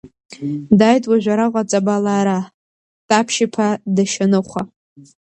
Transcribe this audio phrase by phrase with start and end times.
[0.79, 2.43] Дааит уажә араҟа ҵабалаа раҳ
[3.07, 4.61] Таԥшь-иԥа Дашьаныхәа.